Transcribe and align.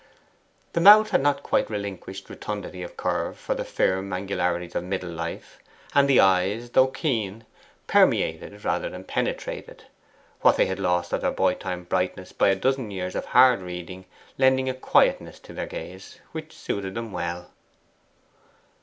The 0.73 0.81
mouth 0.81 1.11
had 1.11 1.21
not 1.21 1.43
quite 1.43 1.69
relinquished 1.69 2.27
rotundity 2.27 2.81
of 2.81 2.97
curve 2.97 3.37
for 3.37 3.53
the 3.53 3.63
firm 3.63 4.11
angularities 4.13 4.73
of 4.73 4.83
middle 4.83 5.11
life; 5.11 5.59
and 5.93 6.09
the 6.09 6.19
eyes, 6.19 6.71
though 6.71 6.87
keen, 6.87 7.45
permeated 7.85 8.65
rather 8.65 8.89
than 8.89 9.03
penetrated: 9.03 9.83
what 10.39 10.57
they 10.57 10.65
had 10.65 10.79
lost 10.79 11.13
of 11.13 11.21
their 11.21 11.29
boy 11.29 11.53
time 11.53 11.83
brightness 11.83 12.31
by 12.31 12.49
a 12.49 12.55
dozen 12.55 12.89
years 12.89 13.13
of 13.15 13.25
hard 13.25 13.61
reading 13.61 14.05
lending 14.39 14.67
a 14.67 14.73
quietness 14.73 15.37
to 15.41 15.53
their 15.53 15.67
gaze 15.67 16.19
which 16.31 16.57
suited 16.57 16.95
them 16.95 17.11
well. 17.11 17.51